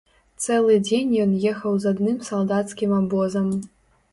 Цэлы 0.43 0.77
дзень 0.87 1.11
ён 1.25 1.35
ехаў 1.51 1.77
з 1.83 1.91
адным 1.93 2.15
салдацкім 2.31 2.97
абозам. 3.01 3.47